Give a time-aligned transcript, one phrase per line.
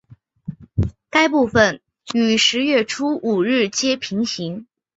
[1.11, 1.79] 该部份
[2.15, 4.65] 与十月初五日街平行。